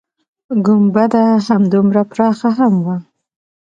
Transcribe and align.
گنبده 0.65 1.23
همدومره 1.47 2.01
پراخه 2.11 2.49
هم 2.57 2.73
وه. 2.85 2.95